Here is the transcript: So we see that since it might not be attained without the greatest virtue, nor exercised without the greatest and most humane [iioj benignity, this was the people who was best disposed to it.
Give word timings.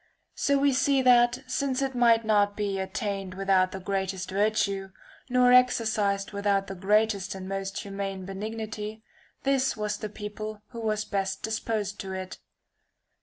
So 0.33 0.57
we 0.57 0.73
see 0.73 1.03
that 1.03 1.43
since 1.45 1.79
it 1.83 1.93
might 1.93 2.25
not 2.25 2.57
be 2.57 2.79
attained 2.79 3.35
without 3.35 3.71
the 3.71 3.79
greatest 3.79 4.31
virtue, 4.31 4.89
nor 5.29 5.53
exercised 5.53 6.31
without 6.31 6.65
the 6.65 6.73
greatest 6.73 7.35
and 7.35 7.47
most 7.47 7.77
humane 7.77 8.23
[iioj 8.25 8.25
benignity, 8.25 9.03
this 9.43 9.77
was 9.77 9.97
the 9.97 10.09
people 10.09 10.63
who 10.69 10.79
was 10.79 11.05
best 11.05 11.43
disposed 11.43 11.99
to 11.99 12.13
it. 12.13 12.39